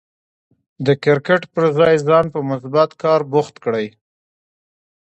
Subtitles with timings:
[0.85, 3.87] د کرکټ پر ځای ځان په مثبت کار بوخت کړئ.